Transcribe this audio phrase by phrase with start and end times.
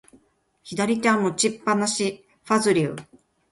[0.63, 2.95] 左手は持ちっぱなし、ファズリウ。